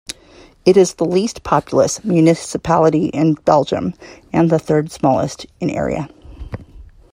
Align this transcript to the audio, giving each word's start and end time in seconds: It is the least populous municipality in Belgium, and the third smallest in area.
It 0.65 0.77
is 0.77 0.95
the 0.95 1.05
least 1.05 1.43
populous 1.43 2.03
municipality 2.03 3.09
in 3.09 3.35
Belgium, 3.35 3.93
and 4.33 4.49
the 4.49 4.57
third 4.57 4.91
smallest 4.91 5.45
in 5.59 5.69
area. 5.69 6.09